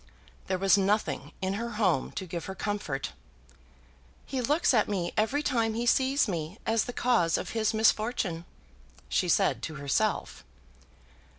[0.47, 3.13] There was nothing in her home to give her comfort.
[4.25, 8.45] "He looks at me every time he sees me as the cause of his misfortune,"
[9.09, 10.43] she said to herself.